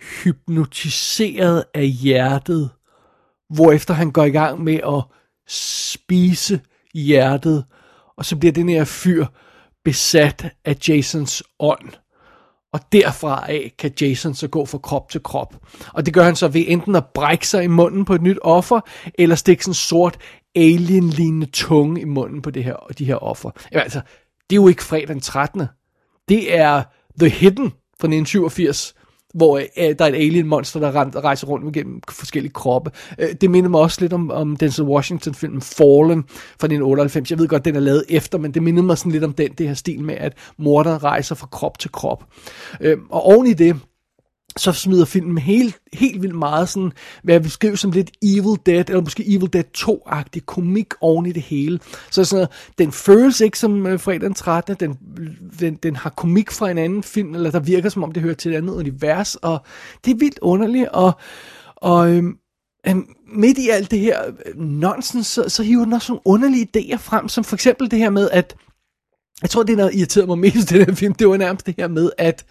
[0.00, 2.70] hypnotiseret af hjertet,
[3.54, 5.02] hvorefter han går i gang med at
[5.48, 6.60] spise
[6.94, 7.64] hjertet,
[8.16, 9.26] og så bliver den her fyr
[9.84, 11.88] besat af Jasons ånd.
[12.72, 15.56] Og derfra af kan Jason så gå fra krop til krop.
[15.94, 18.38] Og det gør han så ved enten at brække sig i munden på et nyt
[18.42, 18.80] offer,
[19.14, 20.18] eller stikke sådan en sort
[20.54, 23.50] alien-lignende tunge i munden på det her, de her offer.
[23.72, 24.00] Jamen, altså,
[24.50, 25.66] det er jo ikke fredag den 13.
[26.28, 26.82] Det er
[27.20, 28.94] The Hidden fra 1987,
[29.34, 29.64] hvor øh,
[29.98, 32.90] der er et alien monster, der rejser rundt gennem forskellige kroppe.
[33.18, 37.30] Øh, det minder mig også lidt om, om Denzel Washington-filmen Fallen fra 1998.
[37.30, 39.52] Jeg ved godt, den er lavet efter, men det minder mig sådan lidt om den,
[39.52, 42.24] det her stil med, at morderen rejser fra krop til krop.
[42.80, 43.76] Øh, og oven i det,
[44.56, 48.84] så smider filmen helt, helt vildt meget sådan, hvad jeg beskriver som lidt Evil Dead,
[48.88, 51.80] eller måske Evil Dead 2-agtig komik oven i det hele.
[52.10, 54.76] Så sådan noget, den føles ikke som øh, fredag den 13.
[54.80, 54.98] Den,
[55.60, 58.34] den, den har komik fra en anden film, eller der virker som om det hører
[58.34, 59.58] til et andet univers, og
[60.04, 61.12] det er vildt underligt, og,
[61.76, 62.36] og øhm,
[62.86, 66.68] øhm, midt i alt det her øh, nonsens, så, så hiver den også nogle underlige
[66.76, 68.56] idéer frem, som for eksempel det her med, at
[69.42, 71.74] jeg tror, det, der irriterede mig mest i den her film, det var nærmest det
[71.78, 72.44] her med, at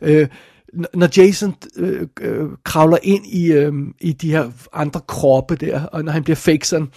[0.00, 0.28] øh,
[0.72, 6.04] når Jason øh, øh, kravler ind i, øh, i de her andre kroppe der, og
[6.04, 6.90] når han bliver fakeseren,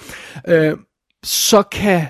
[0.48, 0.78] øh,
[1.24, 2.08] så kan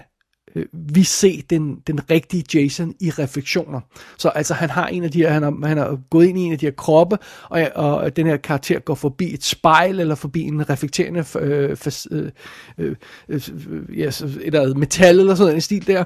[0.55, 3.79] øh, vi se den, den rigtige Jason i refleksioner.
[4.17, 6.41] Så altså han har en af de her, han har, han har gået ind i
[6.41, 7.17] en af de her kroppe,
[7.49, 12.07] og, og den her karakter går forbi et spejl, eller forbi en reflekterende øh, fas,
[12.11, 12.31] øh,
[12.77, 12.95] øh,
[13.29, 13.41] øh,
[13.89, 16.03] yes, øh, et eller metal, eller sådan en stil der.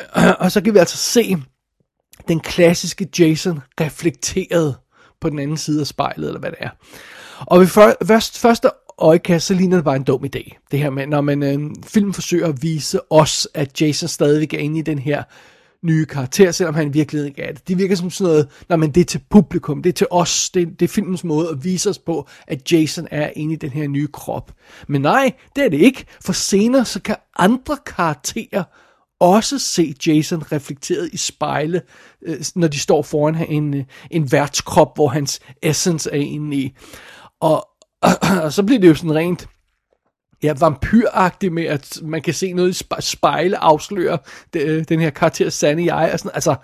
[0.42, 1.36] Og så kan vi altså se
[2.28, 4.76] den klassiske Jason reflekteret
[5.22, 6.70] på den anden side af spejlet, eller hvad det er.
[7.46, 7.66] Og ved
[8.06, 10.66] først, første øjekast, så ligner det bare en dum idé.
[10.70, 14.58] Det her med, når man øh, film forsøger at vise os, at Jason stadigvæk er
[14.58, 15.22] inde i den her
[15.82, 17.68] nye karakter, selvom han virkelig ikke er det.
[17.68, 20.50] Det virker som sådan noget, når man det er til publikum, det er til os,
[20.50, 23.70] det, det er filmens måde at vise os på, at Jason er inde i den
[23.70, 24.52] her nye krop.
[24.88, 28.64] Men nej, det er det ikke, for senere så kan andre karakterer
[29.22, 31.82] også se Jason reflekteret i spejle,
[32.22, 36.74] øh, når de står foran en, øh, en værtskrop, hvor hans essence er inde i.
[37.40, 37.68] Og,
[38.00, 38.10] og,
[38.44, 39.48] og så bliver det jo sådan rent
[40.42, 44.18] ja, vampyragtigt med, at man kan se noget i spejle afsløre
[44.52, 46.12] det, øh, den her karakter sande jeg.
[46.12, 46.56] Og sådan, altså,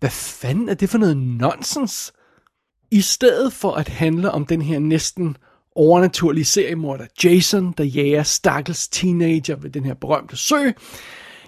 [0.00, 2.12] hvad fanden er det for noget nonsens?
[2.90, 5.36] I stedet for at handle om den her næsten
[5.74, 10.70] overnaturlige seriemorder Jason, der jager stakkels teenager ved den her berømte sø,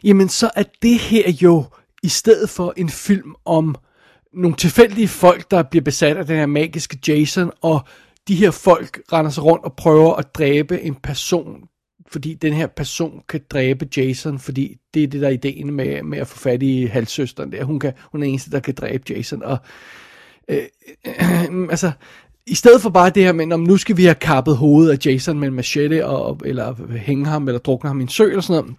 [0.05, 1.65] jamen så er det her jo
[2.03, 3.77] i stedet for en film om
[4.33, 7.81] nogle tilfældige folk, der bliver besat af den her magiske Jason, og
[8.29, 11.61] de her folk render sig rundt og prøver at dræbe en person,
[12.13, 16.03] fordi den her person kan dræbe Jason, fordi det er det, der er ideen med,
[16.03, 17.65] med at få fat i halvsøsteren der.
[17.65, 19.59] Hun, kan, hun er eneste, der kan dræbe Jason, og
[20.49, 20.63] øh,
[21.07, 21.93] øh, altså,
[22.47, 25.07] i stedet for bare det her med, om nu skal vi have kappet hovedet af
[25.07, 28.41] Jason med en machete, og, eller hænge ham, eller drukne ham i en sø, eller
[28.41, 28.79] sådan noget,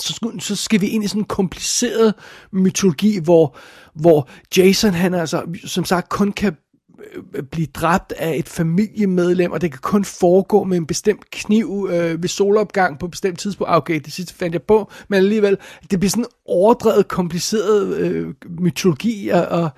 [0.00, 2.14] så, så skal vi ind i sådan en kompliceret
[2.52, 3.56] mytologi, hvor,
[3.94, 6.56] hvor Jason, han altså, som sagt, kun kan
[7.34, 11.88] øh, blive dræbt af et familiemedlem, og det kan kun foregå med en bestemt kniv
[11.92, 13.70] øh, ved solopgang på et bestemt tidspunkt.
[13.70, 15.56] Ah, okay, det sidste fandt jeg på, men alligevel,
[15.90, 19.70] det bliver sådan en overdrevet, kompliceret øh, mytologi, og, og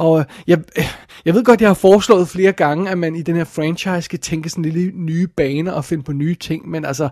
[0.00, 0.84] og øh, jeg, øh,
[1.24, 4.18] jeg ved godt, jeg har foreslået flere gange, at man i den her franchise skal
[4.18, 7.08] tænke sådan lidt nye baner og finde på nye ting, men altså,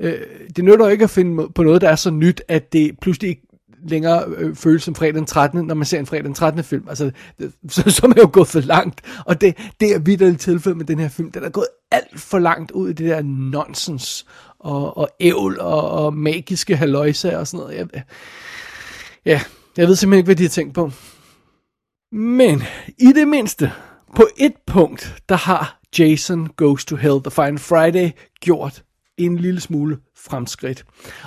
[0.00, 0.14] øh,
[0.56, 3.28] det nytter jo ikke at finde på noget, der er så nyt, at det pludselig
[3.28, 3.42] ikke
[3.86, 6.64] længere øh, føles som fredag den 13., når man ser en fredag den 13.
[6.64, 6.88] film.
[6.88, 9.00] Altså, det, så, så er man jo gået for langt.
[9.26, 11.30] Og det, det er vidderligt tilfælde med den her film.
[11.30, 14.26] Den er gået alt for langt ud i det der nonsens
[14.58, 17.78] og, og ævl og, og magiske haløjser og sådan noget.
[17.78, 18.00] Jeg, øh,
[19.24, 19.40] ja,
[19.76, 20.92] jeg ved simpelthen ikke, hvad de har tænkt på.
[22.12, 22.62] Men
[22.98, 23.72] i det mindste,
[24.16, 28.82] på et punkt, der har Jason Goes to Hell The Final Friday gjort
[29.18, 30.84] en lille smule fremskridt.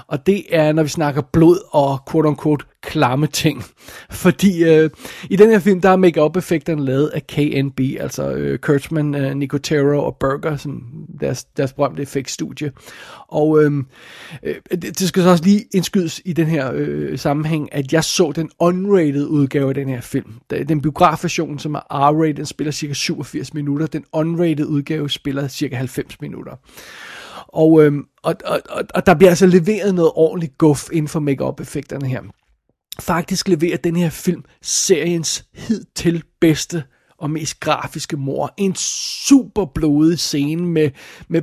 [0.07, 3.63] Og det er, når vi snakker blod og quote-unquote klamme ting.
[4.23, 4.89] Fordi øh,
[5.29, 9.35] i den her film, der er make-up effekterne lavet af KNB, altså øh, Kurtzman, øh,
[9.35, 10.83] Nicotero og Burger, som
[11.19, 12.71] deres, deres berømte effektstudie.
[13.27, 13.71] Og øh,
[14.43, 18.03] øh, det, det skal så også lige indskydes i den her øh, sammenhæng, at jeg
[18.03, 20.33] så den unrated udgave af den her film.
[20.49, 23.87] Den biografversion, som er R-rated, spiller cirka 87 minutter.
[23.87, 26.55] Den unrated udgave spiller cirka 90 minutter.
[27.47, 31.19] Og, øhm, og, og, og, og der bliver altså leveret noget ordentligt guf inden for
[31.19, 32.21] make effekterne her.
[32.99, 36.83] Faktisk leverer den her film seriens hidtil bedste
[37.17, 38.53] og mest grafiske mor.
[38.57, 38.75] En
[39.25, 40.89] super blodig scene med,
[41.27, 41.41] med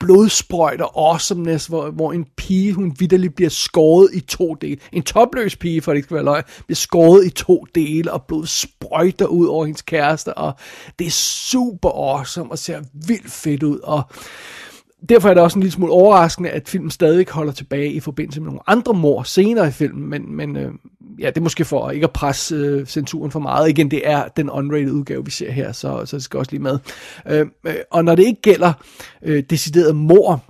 [0.00, 4.80] blodsprøjt og awesomeness, hvor, hvor en pige, hun vidderligt bliver skåret i to dele.
[4.92, 8.22] En topløs pige, for det ikke skal være løg, bliver skåret i to dele, og
[8.22, 10.52] blod sprøjter ud over hendes kæreste, og
[10.98, 14.02] det er super awesome, og ser vildt fedt ud, og
[15.08, 18.40] derfor er det også en lille smule overraskende, at filmen stadig holder tilbage i forbindelse
[18.40, 20.72] med nogle andre mor senere i filmen, men, men øh,
[21.18, 23.68] ja, det er måske for ikke at presse øh, censuren for meget.
[23.68, 26.62] Igen, det er den unrated udgave, vi ser her, så, så det skal også lige
[26.62, 26.78] med.
[27.28, 28.72] Øh, øh, og når det ikke gælder
[29.22, 30.44] øh, decideret mor,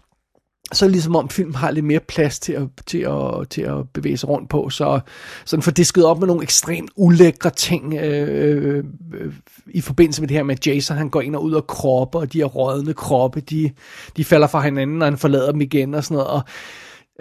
[0.73, 3.63] så er det ligesom om film har lidt mere plads til at, til at, til
[3.63, 5.01] at bevæge sig rundt på, så
[5.45, 9.33] sådan for disket op med nogle ekstremt ulækre ting øh, øh,
[9.67, 12.33] i forbindelse med det her med, Jason han går ind og ud af kroppe, og
[12.33, 13.71] de her rådne kroppe, de,
[14.17, 16.43] de falder fra hinanden, og han forlader dem igen og sådan noget, og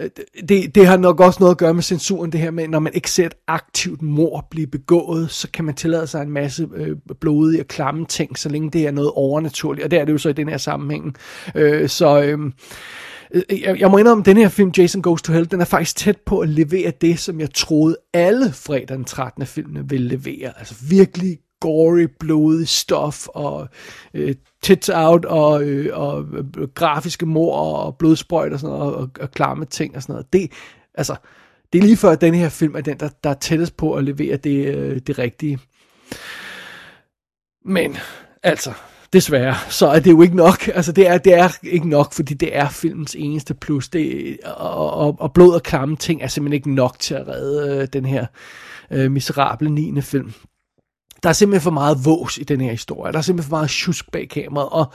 [0.00, 0.10] øh,
[0.48, 2.94] det, det har nok også noget at gøre med censuren, det her med, når man
[2.94, 6.96] ikke ser et aktivt mor blive begået, så kan man tillade sig en masse øh,
[7.20, 10.18] blodige og klamme ting, så længe det er noget overnaturligt, og det er det jo
[10.18, 11.16] så i den her sammenhæng.
[11.54, 12.22] Øh, så...
[12.22, 12.38] Øh,
[13.34, 15.60] Øh, øh, jeg, jeg må indrømme, at den her film, Jason Goes to Hell, den
[15.60, 19.46] er faktisk tæt på at levere det, som jeg troede alle fredag den 13.
[19.46, 20.58] filmene ville levere.
[20.58, 23.68] Altså virkelig gory, blodig stof, og
[24.14, 29.10] øh, tits out, og, øh, og øh, grafiske mor, og blodsprøjt, og sådan noget, og,
[29.20, 30.32] og klamme ting, og sådan noget.
[30.32, 30.52] Det,
[30.94, 31.16] altså,
[31.72, 33.94] det er lige før, at den her film er den, der, der er tættest på
[33.94, 35.58] at levere det, øh, det rigtige.
[37.64, 37.96] Men,
[38.42, 38.72] altså,
[39.12, 40.68] desværre, så er det jo ikke nok.
[40.68, 43.88] Altså, det er, det er ikke nok, fordi det er filmens eneste plus.
[43.88, 47.82] Det, og, og, og blod og klamme ting er simpelthen ikke nok til at redde
[47.82, 48.26] øh, den her
[48.90, 50.00] øh, miserable 9.
[50.00, 50.32] film.
[51.22, 53.12] Der er simpelthen for meget vås i den her historie.
[53.12, 54.92] Der er simpelthen for meget tjusk bag kameraet, og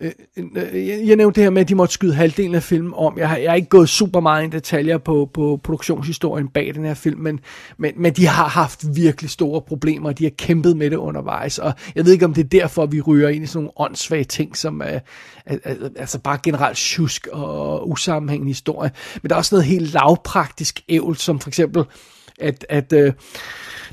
[0.00, 2.92] Øh, øh, jeg, jeg nævnte det her med, at de måtte skyde halvdelen af filmen
[2.96, 3.18] om.
[3.18, 6.84] Jeg har, jeg har ikke gået super meget i detaljer på, på produktionshistorien bag den
[6.84, 7.40] her film, men,
[7.78, 11.58] men, men de har haft virkelig store problemer, og de har kæmpet med det undervejs,
[11.58, 14.24] og jeg ved ikke, om det er derfor, vi ryger ind i sådan nogle åndssvage
[14.24, 14.98] ting, som er,
[15.46, 18.90] er, er altså bare generelt tjusk og usammenhængende historie.
[19.22, 21.84] Men der er også noget helt lavpraktisk ævl, som for eksempel,
[22.40, 23.12] at, at øh,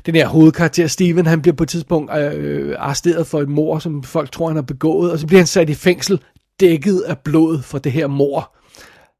[0.06, 4.02] den her hovedkarakter, Steven, han bliver på et tidspunkt øh, arresteret for et mor, som
[4.02, 6.20] folk tror, han har begået, og så bliver han sat i fængsel,
[6.60, 8.56] dækket af blod for det her mor.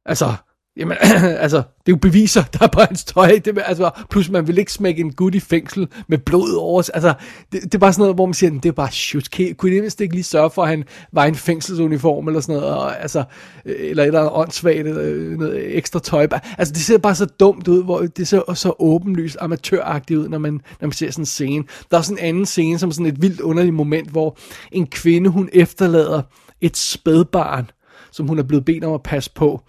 [0.07, 0.33] Altså,
[0.77, 0.97] Jamen,
[1.45, 3.41] altså, det er jo beviser, der er på hans tøj.
[3.45, 6.91] Det, altså, plus man vil ikke smække en gut i fængsel med blod over.
[6.95, 7.15] Altså,
[7.53, 9.57] det, det er bare sådan noget, hvor man siger, det er bare shit.
[9.57, 12.75] Kunne det ikke lige sørge for, at han var i en fængselsuniform eller sådan noget,
[12.75, 13.25] og, altså,
[13.65, 16.27] øh, eller et eller andet åndssvagt, eller øh, noget ekstra tøj.
[16.59, 20.39] Altså, det ser bare så dumt ud, hvor det ser så åbenlyst amatøragtigt ud, når
[20.39, 21.65] man, når man ser sådan en scene.
[21.91, 24.39] Der er sådan en anden scene, som sådan et vildt underligt moment, hvor
[24.73, 26.23] en kvinde, hun efterlader
[26.61, 27.71] et spædbarn,
[28.13, 29.61] som hun er blevet bedt om at passe på,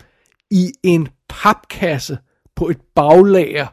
[0.52, 2.18] i en papkasse
[2.56, 3.68] på et baglager.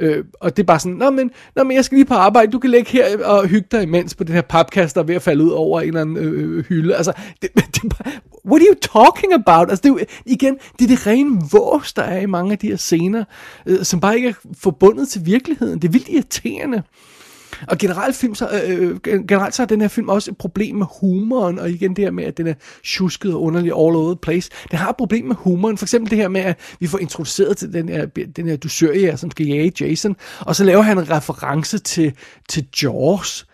[0.00, 2.52] Øh, og det er bare sådan, nå men, nå men jeg skal lige på arbejde,
[2.52, 5.14] du kan ligge her og hygge dig imens på den her papkasse, der er ved
[5.14, 6.96] at falde ud over en eller anden øh, øh hylde.
[6.96, 8.12] Altså, det, det bare,
[8.46, 9.70] what are you talking about?
[9.70, 12.58] Altså, det er jo, igen, det er det rene vås, der er i mange af
[12.58, 13.24] de her scener,
[13.66, 15.82] øh, som bare ikke er forbundet til virkeligheden.
[15.82, 16.82] Det er vildt irriterende.
[17.68, 20.76] Og generelt, film, så, øh, øh generelt så er den her film også et problem
[20.76, 24.14] med humoren, og igen det her med, at den er tjusket og underlig all over
[24.14, 24.50] the place.
[24.70, 27.56] Den har et problem med humoren, for eksempel det her med, at vi får introduceret
[27.56, 31.10] til den her, den her dusørjæger, som skal jage Jason, og så laver han en
[31.10, 32.12] reference til,
[32.48, 33.46] til Jaws,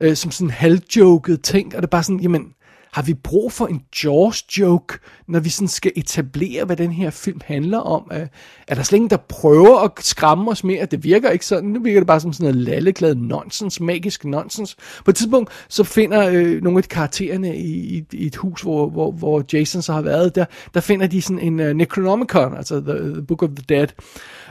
[0.00, 2.52] øh, som sådan en halvjoket ting, og det er bare sådan, jamen,
[2.96, 7.40] har vi brug for en Jaws-joke, når vi sådan skal etablere, hvad den her film
[7.44, 8.10] handler om?
[8.12, 8.26] Øh,
[8.68, 10.86] er der slet ingen, der prøver at skræmme os mere?
[10.86, 11.68] Det virker ikke sådan.
[11.68, 14.76] Nu virker det bare som sådan noget lalleglad nonsens, magisk nonsens.
[15.04, 18.88] På et tidspunkt, så finder øh, nogle af karaktererne i, i, i et hus, hvor,
[18.88, 22.80] hvor, hvor Jason så har været, der, der finder de sådan en uh, Necronomicon, altså
[22.80, 23.88] the, the Book of the Dead,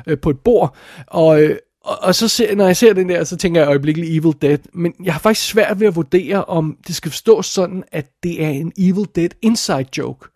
[0.07, 0.75] øh, på et bord.
[1.07, 4.11] Og, øh, og, og så ser, når jeg ser den der, så tænker jeg øjeblikkeligt
[4.11, 4.57] Evil Dead.
[4.73, 8.43] Men jeg har faktisk svært ved at vurdere, om det skal forstås sådan, at det
[8.43, 10.27] er en Evil Dead inside joke.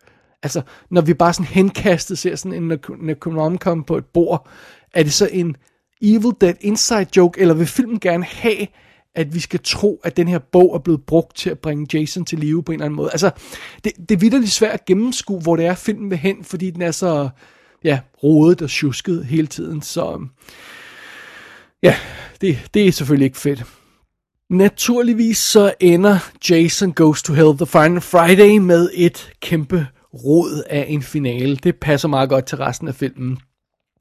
[0.42, 4.48] Altså, når vi bare sådan henkastet ser sådan en Necronomicon på et bord,
[4.94, 5.56] er det så en
[6.02, 8.66] Evil Dead inside joke, eller vil filmen gerne have,
[9.14, 12.24] at vi skal tro, at den her bog er blevet brugt til at bringe Jason
[12.24, 13.10] til live på en eller anden måde.
[13.12, 13.30] Altså,
[13.84, 16.82] det, det er vidderligt svært at gennemskue, hvor det er, filmen vil hen, fordi den
[16.82, 17.28] er så,
[17.84, 20.26] ja, rodet og tjusket hele tiden, så
[21.82, 21.96] ja,
[22.40, 23.64] det, det er selvfølgelig ikke fedt.
[24.50, 26.18] Naturligvis så ender
[26.50, 31.56] Jason Goes to Hell The Final Friday med et kæmpe rod af en finale.
[31.56, 33.38] Det passer meget godt til resten af filmen.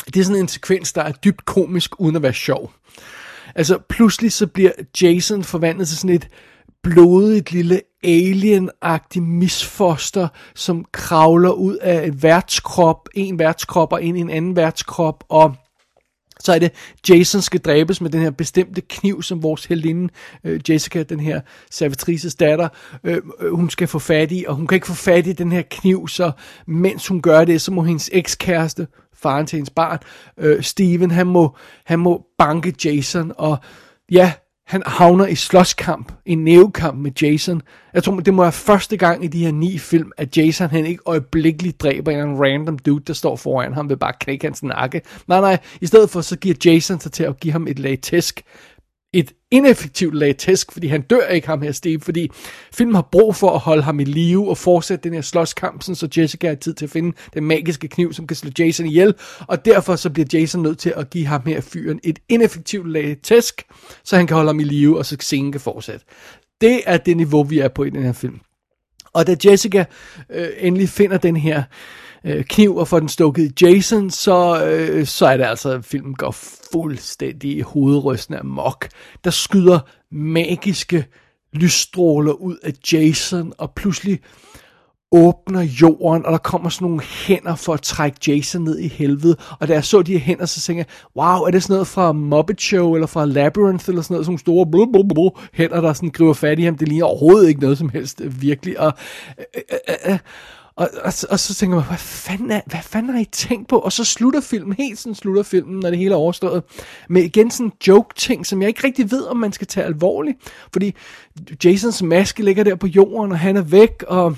[0.06, 2.72] Det er sådan en sekvens, der er dybt komisk, uden at være sjov.
[3.56, 6.28] Altså, pludselig så bliver Jason forvandlet til sådan et
[6.84, 8.70] blodigt lille alien
[9.16, 15.24] misfoster, som kravler ud af et værtskrop, en værtskrop og ind i en anden værtskrop,
[15.30, 15.56] og
[16.40, 16.72] så er det,
[17.10, 21.42] Jason skal dræbes med den her bestemte kniv, som vores heldinde, øh, Jessica, den her
[21.72, 22.70] servitrices datter,
[23.04, 25.52] øh, øh, hun skal få fat i, og hun kan ikke få fat i den
[25.52, 26.32] her kniv, så
[26.68, 30.00] mens hun gør det, så må hendes ekskæreste, faren til hendes barn,
[30.38, 33.58] øh, Steven, han må, han må banke Jason, og
[34.12, 34.34] ja,
[34.70, 37.62] han havner i slåskamp, i nævekamp med Jason.
[37.94, 40.86] Jeg tror, det må være første gang i de her ni film, at Jason han
[40.86, 45.02] ikke øjeblikkeligt dræber en random dude, der står foran ham, ved bare knække hans nakke.
[45.28, 48.00] Nej, nej, i stedet for så giver Jason sig til at give ham et lag
[48.02, 48.42] tæsk
[49.14, 52.32] et ineffektivt lag tæsk, fordi han dør ikke ham her, Steve, fordi
[52.74, 56.10] filmen har brug for at holde ham i live og fortsætte den her slåskamp, så
[56.18, 59.66] Jessica har tid til at finde den magiske kniv, som kan slå Jason ihjel, og
[59.66, 63.64] derfor så bliver Jason nødt til at give ham her fyren et ineffektivt lag tæsk,
[64.04, 66.06] så han kan holde ham i live, og så scenen kan fortsætte.
[66.62, 68.40] Det er det niveau, vi er på i den her film.
[69.14, 69.86] Og da Jessica
[70.30, 71.64] øh, endelig finder den her øh,
[72.26, 75.86] Øh, kniv og får den stukket i Jason, så, øh, så er det altså, at
[75.86, 76.32] filmen går
[76.72, 78.88] fuldstændig hovedrystende amok.
[79.24, 79.80] Der skyder
[80.12, 81.06] magiske
[81.54, 84.20] lysstråler ud af Jason, og pludselig
[85.12, 89.36] åbner jorden, og der kommer sådan nogle hænder for at trække Jason ned i helvede.
[89.60, 91.88] Og da jeg så de her hænder, så tænkte jeg, wow, er det sådan noget
[91.88, 95.40] fra Muppet Show, eller fra Labyrinth, eller sådan noget, sådan nogle store blub, blub, blub,
[95.54, 96.78] hænder, der sådan griber fat i ham.
[96.78, 98.80] Det ligner overhovedet ikke noget som helst, øh, virkelig.
[98.80, 98.94] Og,
[99.40, 100.20] øh, øh, øh, øh
[100.80, 103.80] og, og, og så tænker man, hvad fanden, er, hvad fanden har I tænkt på?
[103.80, 106.64] Og så slutter filmen, helt sådan slutter filmen, når det hele er overstået,
[107.10, 110.38] med igen sådan en joke-ting, som jeg ikke rigtig ved, om man skal tage alvorligt.
[110.74, 110.96] Fordi
[111.64, 114.38] Jasons maske ligger der på jorden, og han er væk, og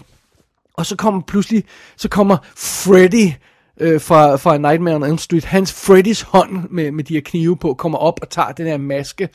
[0.73, 1.63] og så kommer pludselig,
[1.97, 3.31] så kommer Freddy
[3.79, 7.57] øh, fra, fra Nightmare on Elm Street, hans Freddys hånd med, med de her knive
[7.57, 9.29] på, kommer op og tager den her maske.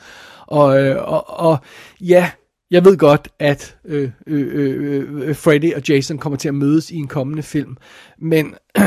[0.47, 1.57] Og, øh, og, og
[1.99, 2.29] ja,
[2.71, 6.91] jeg ved godt, at øh, øh, øh, øh, Freddy og Jason kommer til at mødes
[6.91, 7.77] i en kommende film,
[8.19, 8.83] men, øh,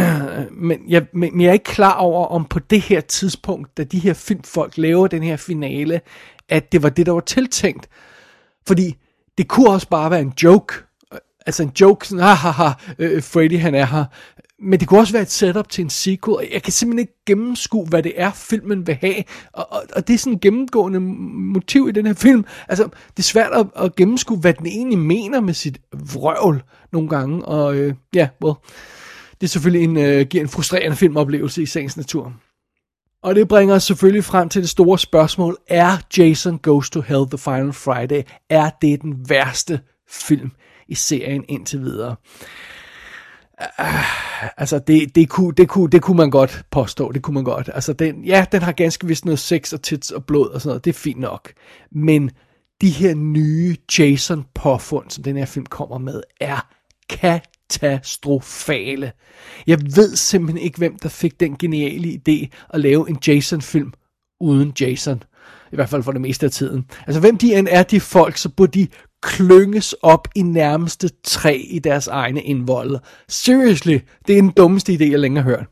[0.68, 3.98] men, jeg, men, jeg er ikke klar over, om på det her tidspunkt, da de
[3.98, 6.00] her filmfolk laver den her finale,
[6.48, 7.88] at det var det, der var tiltænkt.
[8.66, 8.96] Fordi
[9.38, 10.74] det kunne også bare være en joke,
[11.46, 14.04] altså en joke, sådan, haha, øh, Freddy han er her.
[14.62, 17.24] Men det kunne også være et setup til en sequel, og jeg kan simpelthen ikke
[17.26, 19.24] gennemskue, hvad det er, filmen vil have.
[19.52, 22.44] Og, og, og det er sådan en gennemgående motiv i den her film.
[22.68, 27.08] Altså, det er svært at, at gennemskue, hvad den egentlig mener med sit vrøvl nogle
[27.08, 27.44] gange.
[27.44, 28.54] Og øh, ja, well,
[29.40, 32.32] det er selvfølgelig en, øh, giver en frustrerende filmoplevelse i sagens natur.
[33.22, 35.56] Og det bringer os selvfølgelig frem til det store spørgsmål.
[35.68, 40.50] Er Jason Goes to Hell The Final Friday, er det den værste film
[40.88, 42.16] i serien indtil videre.
[44.56, 47.70] Altså, det, det, kunne, det, kunne, det kunne man godt påstå, det kunne man godt.
[47.74, 50.68] Altså, den, ja, den har ganske vist noget sex og tits og blod og sådan
[50.68, 51.52] noget, det er fint nok.
[51.92, 52.30] Men
[52.80, 56.68] de her nye Jason-påfund, som den her film kommer med, er
[57.08, 59.12] katastrofale.
[59.66, 63.92] Jeg ved simpelthen ikke, hvem der fik den geniale idé at lave en Jason-film
[64.40, 65.22] uden Jason.
[65.72, 66.86] I hvert fald for det meste af tiden.
[67.06, 68.88] Altså, hvem de end er, de folk, så burde de
[69.22, 73.00] klynges op i nærmeste træ i deres egne indvolde.
[73.28, 75.66] Seriously, det er den dummeste idé, jeg længere har hørt.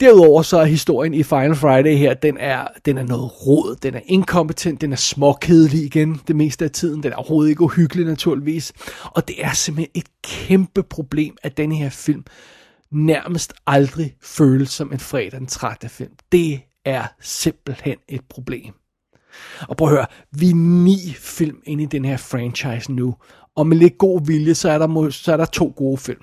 [0.00, 3.94] Derudover så er historien i Final Friday her, den er, den er noget rod, den
[3.94, 8.06] er inkompetent, den er småkedelig igen det meste af tiden, den er overhovedet ikke uhyggelig
[8.06, 8.72] naturligvis,
[9.04, 12.24] og det er simpelthen et kæmpe problem, at den her film
[12.92, 15.88] nærmest aldrig føles som en fredag den 13.
[15.88, 16.12] film.
[16.32, 18.74] Det er simpelthen et problem.
[19.68, 23.14] Og prøv at høre, vi er ni film inde i den her franchise nu,
[23.56, 26.20] og med lidt god vilje, så er der, så er der to gode film.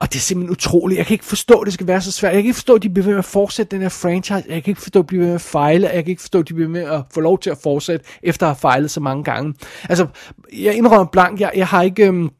[0.00, 0.98] Og det er simpelthen utroligt.
[0.98, 2.34] Jeg kan ikke forstå, at det skal være så svært.
[2.34, 4.44] Jeg kan ikke forstå, at de bliver ved med at fortsætte den her franchise.
[4.48, 5.88] Jeg kan ikke forstå, at de bliver ved med at fejle.
[5.88, 8.06] Jeg kan ikke forstå, at de bliver ved med at få lov til at fortsætte,
[8.22, 9.54] efter at have fejlet så mange gange.
[9.88, 10.06] Altså,
[10.52, 12.30] jeg indrømmer blank, jeg, jeg har ikke øhm,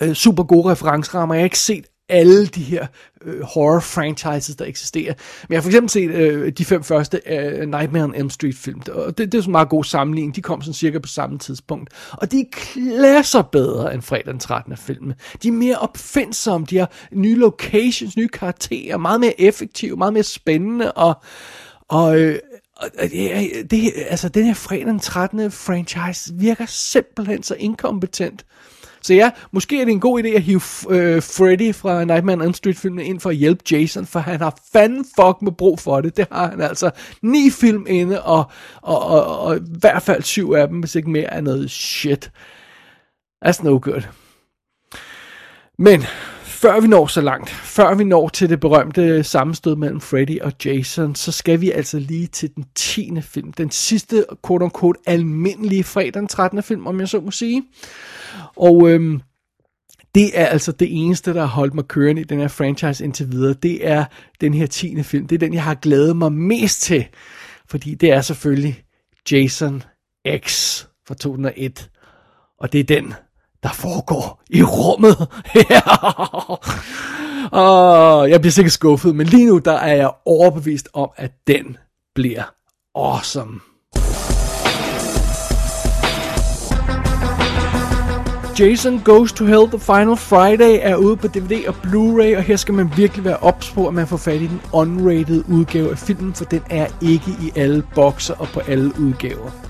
[0.00, 1.34] øh, super gode referencerammer.
[1.34, 2.86] Jeg har ikke set alle de her
[3.24, 5.14] øh, horror franchises, der eksisterer.
[5.48, 8.56] Men jeg har for eksempel set øh, de fem første øh, Nightmare on Elm Street
[8.56, 10.36] film, og det, det er sådan en meget god sammenligning.
[10.36, 11.90] De kom sådan cirka på samme tidspunkt.
[12.12, 14.76] Og de klasser bedre end fredag den 13.
[14.76, 15.12] film.
[15.42, 20.22] De er mere opfindsomme, de har nye locations, nye karakterer, meget mere effektive, meget mere
[20.22, 21.14] spændende, og,
[21.88, 22.38] og øh,
[23.00, 25.50] det, det, altså, den her fredag den 13.
[25.50, 28.44] franchise virker simpelthen så inkompetent.
[29.02, 30.60] Så ja, måske er det en god idé at hive
[30.90, 35.04] øh, Freddy fra Nightmare on Street-filmen ind for at hjælpe Jason, for han har fanden
[35.04, 36.16] fuck med brug for det.
[36.16, 36.90] Det har han altså.
[37.22, 38.44] Ni film inde, og,
[38.82, 42.30] og, og, og i hvert fald syv af dem, hvis ikke mere, er noget shit.
[43.46, 44.02] That's no good.
[45.78, 46.04] Men
[46.60, 50.52] før vi når så langt, før vi når til det berømte sammenstød mellem Freddy og
[50.64, 53.20] Jason, så skal vi altså lige til den 10.
[53.20, 53.52] film.
[53.52, 56.62] Den sidste, quote unquote, almindelige fredag den 13.
[56.62, 57.62] film, om jeg så må sige.
[58.56, 59.20] Og øhm,
[60.14, 63.32] det er altså det eneste, der har holdt mig kørende i den her franchise indtil
[63.32, 63.54] videre.
[63.54, 64.04] Det er
[64.40, 65.02] den her 10.
[65.02, 65.26] film.
[65.26, 67.06] Det er den, jeg har glædet mig mest til.
[67.68, 68.84] Fordi det er selvfølgelig
[69.30, 69.82] Jason
[70.46, 71.90] X fra 2001.
[72.58, 73.14] Og det er den,
[73.62, 75.16] der foregår i rummet.
[77.52, 81.76] og jeg bliver sikkert skuffet, men lige nu der er jeg overbevist om, at den
[82.14, 82.42] bliver
[82.94, 83.60] awesome.
[88.60, 92.56] Jason Goes to Hell The Final Friday er ude på DVD og Blu-ray, og her
[92.56, 95.98] skal man virkelig være ops på, at man får fat i den unrated udgave af
[95.98, 99.69] filmen, for den er ikke i alle bokser og på alle udgaver.